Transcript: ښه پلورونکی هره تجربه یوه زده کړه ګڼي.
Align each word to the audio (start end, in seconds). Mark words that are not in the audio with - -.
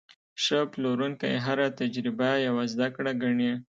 ښه 0.43 0.59
پلورونکی 0.71 1.33
هره 1.45 1.67
تجربه 1.79 2.29
یوه 2.47 2.63
زده 2.73 2.87
کړه 2.95 3.11
ګڼي. 3.21 3.51